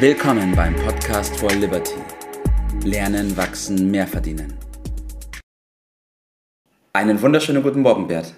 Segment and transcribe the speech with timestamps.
[0.00, 1.96] Willkommen beim Podcast for Liberty.
[2.84, 4.54] Lernen, wachsen, mehr verdienen.
[6.92, 8.32] Einen wunderschönen guten Morgen, Bert.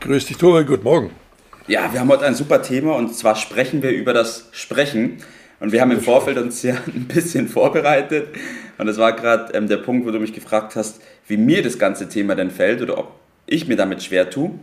[0.00, 1.10] Grüß dich, Tore, guten Morgen.
[1.68, 5.18] Ja, wir haben heute ein super Thema und zwar sprechen wir über das Sprechen.
[5.60, 8.30] Und wir haben im Vorfeld uns ja ein bisschen vorbereitet.
[8.76, 11.78] Und das war gerade ähm, der Punkt, wo du mich gefragt hast, wie mir das
[11.78, 13.12] ganze Thema denn fällt oder ob
[13.46, 14.58] ich mir damit schwer tue.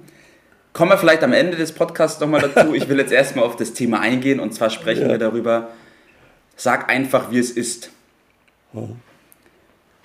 [0.73, 2.73] Kommen wir vielleicht am Ende des Podcasts nochmal dazu.
[2.73, 5.09] Ich will jetzt erstmal auf das Thema eingehen und zwar sprechen ja.
[5.11, 5.69] wir darüber,
[6.55, 7.91] Sag einfach, wie es ist.
[8.73, 8.97] Mhm.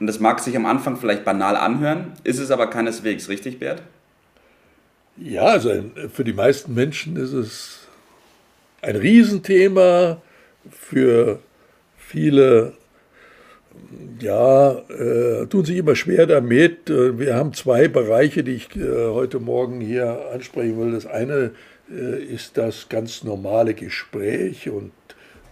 [0.01, 3.83] Und das mag sich am Anfang vielleicht banal anhören, ist es aber keineswegs, richtig, Bert?
[5.17, 5.73] Ja, also
[6.13, 7.89] für die meisten Menschen ist es
[8.81, 10.23] ein Riesenthema,
[10.71, 11.41] für
[11.97, 12.75] viele
[14.21, 16.89] ja, äh, tun sich immer schwer damit.
[16.89, 20.93] Wir haben zwei Bereiche, die ich äh, heute Morgen hier ansprechen will.
[20.93, 21.53] Das eine
[21.91, 24.93] äh, ist das ganz normale Gespräch und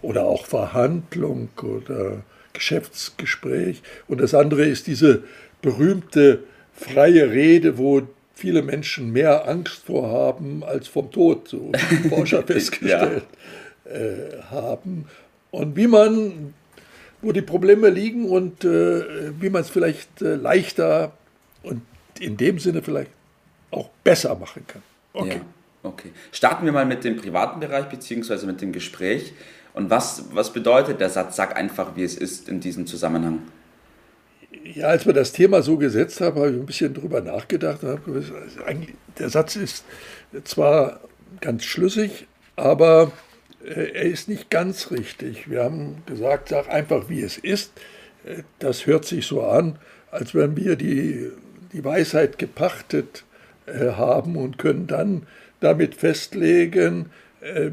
[0.01, 3.81] oder auch Verhandlung oder Geschäftsgespräch.
[4.07, 5.23] Und das andere ist diese
[5.61, 8.01] berühmte freie Rede, wo
[8.33, 13.25] viele Menschen mehr Angst vor haben als vom Tod, so wie Forscher festgestellt
[13.85, 13.91] ja.
[13.91, 15.05] äh, haben.
[15.51, 16.53] Und wie man,
[17.21, 21.13] wo die Probleme liegen und äh, wie man es vielleicht äh, leichter
[21.63, 21.81] und
[22.19, 23.11] in dem Sinne vielleicht
[23.71, 24.83] auch besser machen kann.
[25.13, 25.41] Okay.
[25.83, 26.11] Ja, okay.
[26.31, 29.33] Starten wir mal mit dem privaten Bereich beziehungsweise mit dem Gespräch.
[29.77, 33.43] Und was, was bedeutet der Satz, sag einfach, wie es ist in diesem Zusammenhang?
[34.63, 38.33] Ja, als wir das Thema so gesetzt haben, habe ich ein bisschen drüber nachgedacht also
[39.19, 39.85] der Satz ist
[40.45, 41.01] zwar
[41.41, 43.11] ganz schlüssig, aber
[43.63, 45.47] äh, er ist nicht ganz richtig.
[45.47, 47.71] Wir haben gesagt, sag einfach, wie es ist.
[48.25, 49.77] Äh, das hört sich so an,
[50.09, 51.29] als wenn wir die,
[51.71, 53.25] die Weisheit gepachtet
[53.67, 55.27] äh, haben und können dann
[55.59, 57.11] damit festlegen,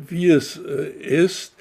[0.08, 1.54] wie es ist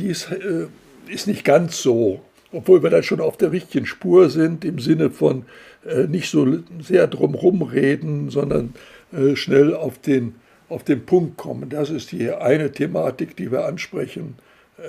[0.00, 0.66] dies äh,
[1.08, 2.20] ist nicht ganz so,
[2.52, 5.44] obwohl wir dann schon auf der richtigen Spur sind, im Sinne von
[5.86, 6.46] äh, nicht so
[6.80, 8.74] sehr drumherum reden, sondern
[9.12, 10.34] äh, schnell auf den,
[10.68, 11.68] auf den Punkt kommen.
[11.68, 14.36] Das ist die eine Thematik, die wir ansprechen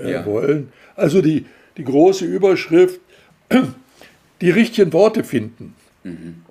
[0.03, 0.25] äh, ja.
[0.25, 0.71] wollen.
[0.95, 1.45] Also die,
[1.77, 2.99] die große Überschrift,
[4.41, 5.75] die richtigen Worte finden.
[6.03, 6.43] Mhm.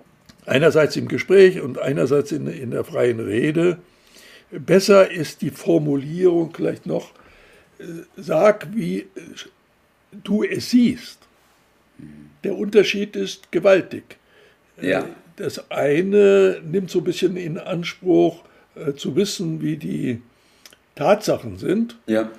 [0.46, 3.78] Einerseits im Gespräch und einerseits in, in der freien Rede.
[4.50, 7.12] Besser ist die Formulierung vielleicht noch,
[8.16, 9.06] sag, wie
[10.12, 11.18] du es siehst.
[12.44, 14.16] Der Unterschied ist gewaltig.
[14.80, 15.06] Ja.
[15.36, 18.42] Das eine nimmt so ein bisschen in Anspruch,
[18.74, 20.22] äh, zu wissen, wie die
[20.94, 22.30] Tatsachen sind ja.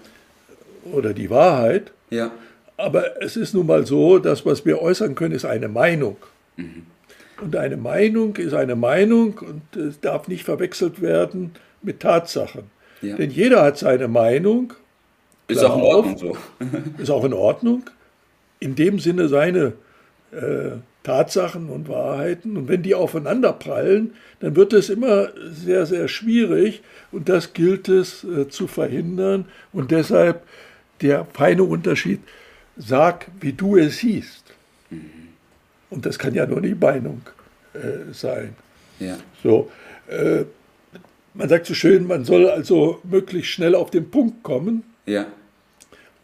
[0.91, 1.91] oder die Wahrheit.
[2.09, 2.31] Ja.
[2.77, 6.17] Aber es ist nun mal so, dass was wir äußern können, ist eine Meinung.
[6.57, 6.85] Mhm.
[7.41, 11.51] Und eine Meinung ist eine Meinung und es darf nicht verwechselt werden
[11.81, 12.65] mit Tatsachen.
[13.01, 13.15] Ja.
[13.15, 14.73] Denn jeder hat seine Meinung
[15.51, 16.37] ist auch in Ordnung so.
[16.97, 17.83] ist auch in Ordnung.
[18.59, 19.73] In dem Sinne seine
[20.31, 22.57] äh, Tatsachen und Wahrheiten.
[22.57, 26.83] Und wenn die aufeinander prallen, dann wird es immer sehr, sehr schwierig.
[27.11, 29.45] Und das gilt es äh, zu verhindern.
[29.73, 30.43] Und deshalb
[31.01, 32.19] der feine Unterschied,
[32.77, 34.53] sag, wie du es siehst.
[34.89, 35.29] Mhm.
[35.89, 37.21] Und das kann ja nur die Meinung
[37.73, 38.55] äh, sein.
[38.99, 39.17] Ja.
[39.41, 39.71] So,
[40.07, 40.45] äh,
[41.33, 44.83] man sagt so schön, man soll also möglichst schnell auf den Punkt kommen.
[45.07, 45.25] Ja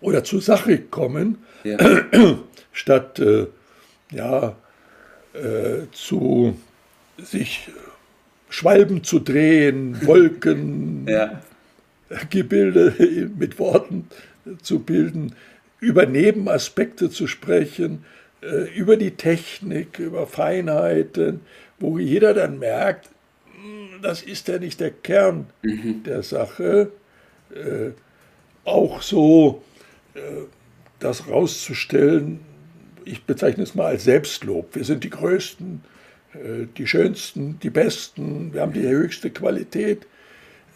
[0.02, 1.78] oder zur Sache kommen, ja.
[2.72, 3.48] statt äh,
[4.12, 4.56] ja,
[5.34, 6.58] äh, zu
[7.18, 7.70] sich
[8.50, 11.42] Schwalben zu drehen, Wolken, ja.
[12.30, 12.94] Gebilde
[13.38, 14.08] mit Worten
[14.62, 15.36] zu bilden,
[15.80, 18.06] über Nebenaspekte zu sprechen,
[18.42, 21.42] äh, über die Technik, über Feinheiten,
[21.80, 23.10] wo jeder dann merkt,
[23.54, 26.04] hm, das ist ja nicht der Kern mhm.
[26.04, 26.92] der Sache.
[27.54, 27.92] Äh,
[28.64, 29.64] auch so
[31.00, 32.40] das rauszustellen,
[33.08, 34.76] ich bezeichne es mal als Selbstlob.
[34.76, 35.82] Wir sind die Größten,
[36.34, 40.06] äh, die Schönsten, die Besten, wir haben die höchste Qualität.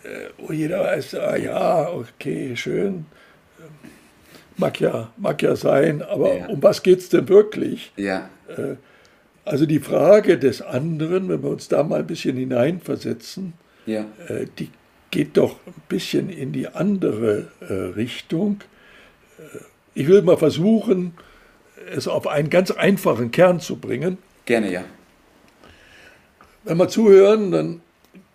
[0.03, 3.05] Äh, wo jeder weiß, ah ja, okay, schön,
[4.57, 6.47] mag ja, mag ja sein, aber ja.
[6.47, 7.91] um was geht es denn wirklich?
[7.97, 8.29] Ja.
[8.47, 8.75] Äh,
[9.45, 13.53] also die Frage des anderen, wenn wir uns da mal ein bisschen hineinversetzen,
[13.87, 14.05] ja.
[14.59, 14.69] die
[15.09, 17.47] geht doch ein bisschen in die andere
[17.95, 18.59] Richtung
[19.93, 21.13] ich will mal versuchen,
[21.91, 24.17] es auf einen ganz einfachen Kern zu bringen.
[24.45, 24.83] Gerne, ja.
[26.63, 27.81] Wenn wir zuhören, dann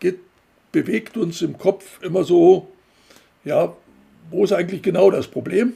[0.01, 0.19] geht,
[0.73, 2.73] bewegt uns im Kopf immer so,
[3.45, 3.75] ja,
[4.31, 5.75] wo ist eigentlich genau das Problem?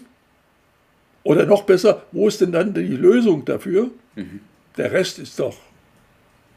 [1.23, 3.91] Oder noch besser, wo ist denn dann die Lösung dafür?
[4.17, 4.41] Mhm.
[4.77, 5.57] Der Rest ist doch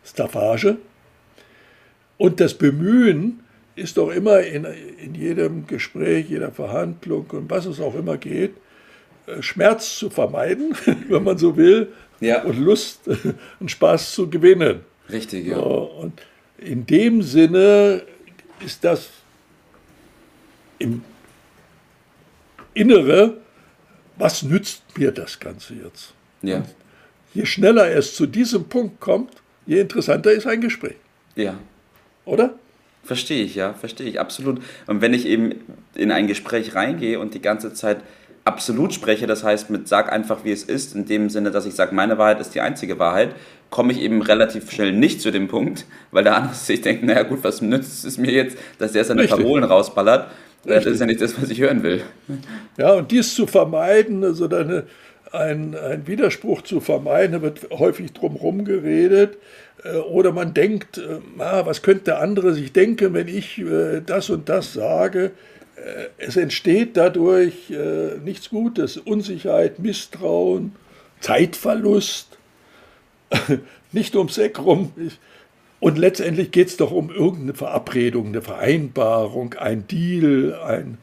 [0.03, 0.77] Staffage.
[2.17, 3.42] Und das Bemühen
[3.75, 8.55] ist doch immer in, in jedem Gespräch, jeder Verhandlung und was es auch immer geht,
[9.25, 10.75] äh, Schmerz zu vermeiden,
[11.09, 12.43] wenn man so will, ja.
[12.43, 13.01] und Lust
[13.59, 14.81] und Spaß zu gewinnen.
[15.09, 15.57] Richtig, ja.
[15.57, 16.21] Und
[16.57, 18.03] in dem Sinne
[18.63, 19.09] ist das
[20.79, 21.03] im
[22.73, 23.37] Innere,
[24.17, 26.13] was nützt mir das Ganze jetzt?
[26.41, 26.63] Ja.
[27.33, 29.31] Je schneller es zu diesem Punkt kommt,
[29.65, 30.95] je interessanter ist ein Gespräch.
[31.35, 31.57] Ja.
[32.25, 32.57] Oder?
[33.03, 34.61] Verstehe ich, ja, verstehe ich, absolut.
[34.87, 35.55] Und wenn ich eben
[35.93, 37.97] in ein Gespräch reingehe und die ganze Zeit
[38.45, 41.73] absolut spreche, das heißt mit sag einfach wie es ist, in dem Sinne, dass ich
[41.73, 43.35] sage, meine Wahrheit ist die einzige Wahrheit,
[43.69, 47.23] komme ich eben relativ schnell nicht zu dem Punkt, weil der andere sich denkt, naja
[47.23, 49.39] gut, was nützt es mir jetzt, dass der seine Richtig.
[49.39, 50.31] Parolen rausballert?
[50.65, 50.83] Richtig.
[50.85, 52.03] Das ist ja nicht das, was ich hören will.
[52.77, 54.85] Ja, und dies zu vermeiden, also eine,
[55.33, 55.75] ein,
[56.05, 59.37] Widerspruch zu vermeiden, da wird häufig drumherum geredet.
[59.83, 61.01] Äh, oder man denkt,
[61.39, 65.31] ah, was könnte der andere sich denken, wenn ich äh, das und das sage.
[66.17, 67.73] Es entsteht dadurch
[68.23, 70.75] nichts Gutes, Unsicherheit, Misstrauen,
[71.19, 72.37] Zeitverlust,
[73.91, 74.93] nicht ums Eck rum.
[75.83, 80.97] Und letztendlich geht es doch um irgendeine Verabredung, eine Vereinbarung, ein Deal, ein,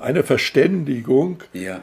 [0.00, 1.42] eine Verständigung.
[1.52, 1.82] Ja.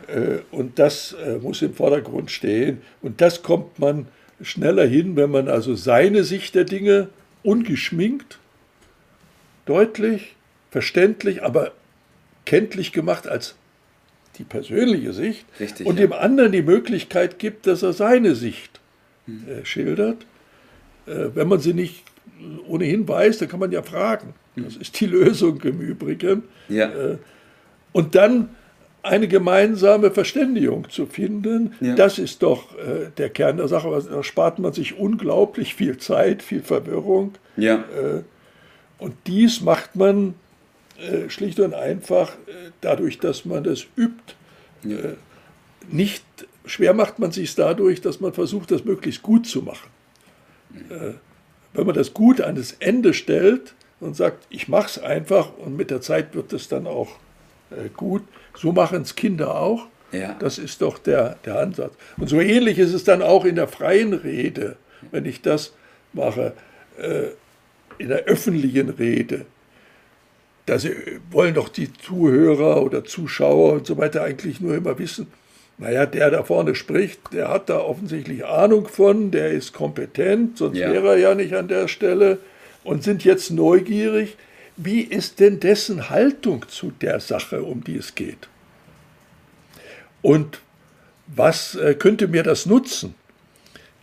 [0.51, 2.81] Und das muss im Vordergrund stehen.
[3.01, 4.07] Und das kommt man
[4.41, 7.09] schneller hin, wenn man also seine Sicht der Dinge
[7.43, 8.39] ungeschminkt,
[9.65, 10.35] deutlich,
[10.71, 11.71] verständlich, aber
[12.45, 13.55] kenntlich gemacht als
[14.37, 16.07] die persönliche Sicht Richtig, und ja.
[16.07, 18.79] dem anderen die Möglichkeit gibt, dass er seine Sicht
[19.25, 19.45] hm.
[19.47, 20.25] äh, schildert.
[21.05, 22.03] Äh, wenn man sie nicht
[22.67, 24.33] ohnehin weiß, dann kann man ja fragen.
[24.55, 24.65] Hm.
[24.65, 26.43] Das ist die Lösung im Übrigen.
[26.69, 26.85] Ja.
[26.85, 27.17] Äh,
[27.97, 28.49] und dann
[29.01, 31.95] eine gemeinsame Verständigung zu finden, ja.
[31.95, 33.89] das ist doch äh, der Kern der Sache.
[34.07, 37.33] Da spart man sich unglaublich viel Zeit, viel Verwirrung.
[37.55, 37.77] Ja.
[37.77, 38.21] Äh,
[38.99, 40.35] und dies macht man
[40.99, 44.35] äh, schlicht und einfach äh, dadurch, dass man das übt.
[44.83, 44.97] Ja.
[44.97, 45.13] Äh,
[45.89, 46.23] nicht
[46.67, 49.89] schwer macht man sich dadurch, dass man versucht, das möglichst gut zu machen.
[50.91, 51.13] Äh,
[51.73, 55.75] wenn man das gut an das Ende stellt und sagt, ich mache es einfach und
[55.75, 57.17] mit der Zeit wird es dann auch
[57.95, 58.23] gut,
[58.55, 59.87] so machen es Kinder auch.
[60.11, 60.35] Ja.
[60.39, 61.93] Das ist doch der, der Ansatz.
[62.17, 64.77] Und so ähnlich ist es dann auch in der freien Rede,
[65.11, 65.73] wenn ich das
[66.13, 66.53] mache,
[66.97, 67.27] äh,
[67.97, 69.45] in der öffentlichen Rede.
[70.65, 70.77] Da
[71.31, 75.27] wollen doch die Zuhörer oder Zuschauer und so weiter eigentlich nur immer wissen,
[75.77, 80.77] naja, der da vorne spricht, der hat da offensichtlich Ahnung von, der ist kompetent, sonst
[80.77, 80.91] ja.
[80.91, 82.39] wäre er ja nicht an der Stelle
[82.83, 84.37] und sind jetzt neugierig,
[84.77, 88.47] wie ist denn dessen Haltung zu der Sache, um die es geht?
[90.21, 90.61] Und
[91.27, 93.15] was äh, könnte mir das nutzen?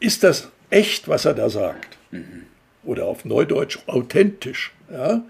[0.01, 1.97] Ist das echt, was er da sagt?
[2.11, 2.45] Mhm.
[2.83, 4.73] Oder auf Neudeutsch authentisch?
[4.91, 5.23] Ja?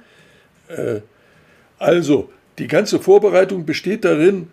[0.68, 1.00] Äh,
[1.78, 4.50] also, die ganze Vorbereitung besteht darin,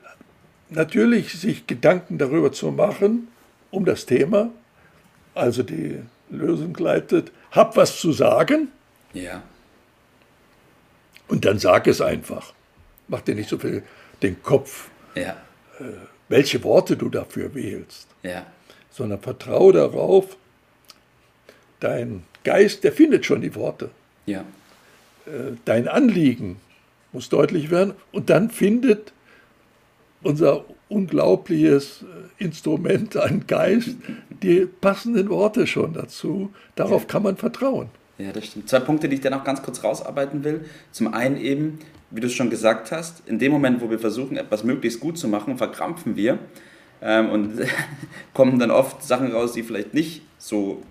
[0.69, 3.29] natürlich sich Gedanken darüber zu machen,
[3.69, 4.51] um das Thema,
[5.33, 5.99] also die
[6.29, 8.69] Lösung leitet, hab was zu sagen.
[9.13, 9.43] Ja.
[11.31, 12.53] Und dann sag es einfach.
[13.07, 13.83] Mach dir nicht so viel
[14.21, 15.37] den Kopf, ja.
[15.79, 15.83] äh,
[16.27, 18.07] welche Worte du dafür wählst.
[18.21, 18.45] Ja.
[18.89, 20.35] Sondern vertraue darauf,
[21.79, 23.91] dein Geist, der findet schon die Worte.
[24.25, 24.41] Ja.
[25.25, 26.59] Äh, dein Anliegen
[27.13, 29.13] muss deutlich werden und dann findet
[30.23, 33.95] unser unglaubliches äh, Instrument, ein Geist,
[34.43, 36.53] die passenden Worte schon dazu.
[36.75, 37.89] Darauf kann man vertrauen.
[38.21, 38.69] Ja, das stimmt.
[38.69, 40.65] Zwei Punkte, die ich dann auch ganz kurz rausarbeiten will.
[40.91, 44.37] Zum einen eben, wie du es schon gesagt hast, in dem Moment, wo wir versuchen,
[44.37, 46.39] etwas möglichst gut zu machen, verkrampfen wir
[47.01, 47.53] ähm, und
[48.33, 50.81] kommen dann oft Sachen raus, die vielleicht nicht so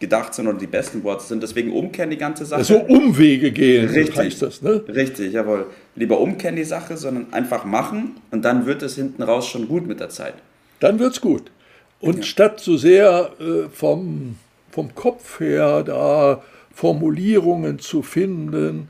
[0.00, 1.42] gedacht sind oder die besten Worte sind.
[1.42, 2.64] Deswegen umkehren die ganze Sache.
[2.64, 4.16] So Umwege gehen, Richtig.
[4.16, 4.82] heißt das, ne?
[4.88, 5.66] Richtig, jawohl.
[5.94, 9.86] Lieber umkehren die Sache, sondern einfach machen und dann wird es hinten raus schon gut
[9.86, 10.34] mit der Zeit.
[10.80, 11.50] Dann wird es gut.
[12.00, 12.22] Und ja.
[12.24, 14.36] statt so sehr äh, vom,
[14.70, 16.42] vom Kopf her da
[16.74, 18.88] Formulierungen zu finden,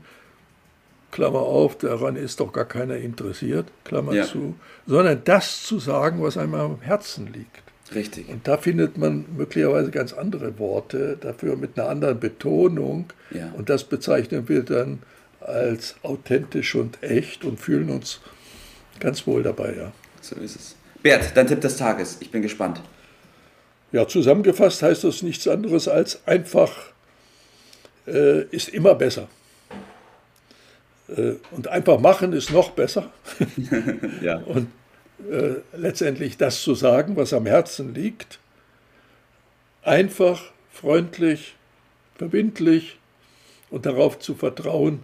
[1.11, 4.25] Klammer auf, daran ist doch gar keiner interessiert, Klammer ja.
[4.25, 7.63] zu, sondern das zu sagen, was einem am Herzen liegt.
[7.93, 8.27] Richtig.
[8.29, 13.05] Und da findet man möglicherweise ganz andere Worte, dafür mit einer anderen Betonung.
[13.31, 13.53] Ja.
[13.55, 14.99] Und das bezeichnen wir dann
[15.39, 18.19] als authentisch und echt und fühlen uns
[18.99, 19.91] ganz wohl dabei, ja.
[20.21, 20.75] So ist es.
[21.03, 22.17] Bert, dein Tipp des Tages.
[22.19, 22.81] Ich bin gespannt.
[23.91, 26.75] Ja, zusammengefasst heißt das nichts anderes als einfach
[28.07, 29.27] äh, ist immer besser.
[31.07, 33.11] Äh, und einfach machen ist noch besser.
[34.21, 34.37] ja.
[34.37, 34.69] Und
[35.29, 38.39] äh, letztendlich das zu sagen, was am Herzen liegt,
[39.83, 41.55] einfach, freundlich,
[42.15, 42.97] verbindlich
[43.69, 45.03] und darauf zu vertrauen,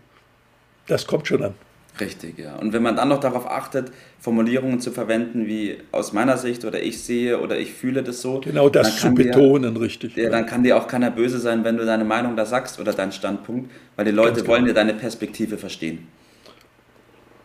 [0.88, 1.56] das kommt schon an.
[2.00, 2.56] Richtig, ja.
[2.56, 6.82] Und wenn man dann noch darauf achtet, Formulierungen zu verwenden wie aus meiner Sicht oder
[6.82, 8.40] ich sehe oder ich fühle das so.
[8.40, 10.16] Genau das zu betonen, dir, richtig.
[10.16, 12.94] Ja, dann kann dir auch keiner böse sein, wenn du deine Meinung da sagst oder
[12.94, 14.48] deinen Standpunkt, weil die Leute genau.
[14.48, 16.08] wollen dir deine Perspektive verstehen.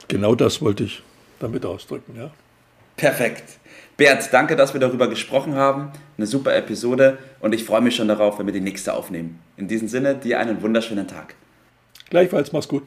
[0.08, 1.02] Genau das wollte ich
[1.40, 2.30] damit ausdrücken, ja.
[2.96, 3.58] Perfekt.
[3.96, 5.90] Bert, danke, dass wir darüber gesprochen haben.
[6.16, 9.40] Eine super Episode und ich freue mich schon darauf, wenn wir die nächste aufnehmen.
[9.56, 11.34] In diesem Sinne, dir einen wunderschönen Tag.
[12.10, 12.86] Gleichfalls, mach's gut.